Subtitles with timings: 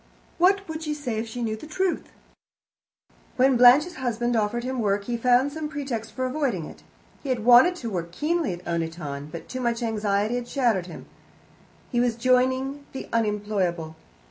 [0.39, 2.11] What would she say if she knew the truth?"
[3.35, 6.81] When Blanche's husband offered him work, he found some pretext for avoiding it.
[7.21, 11.05] He had wanted work keenly at Oniton, but too much anxiety had shattered him;
[11.91, 13.95] he was joining the unemployable.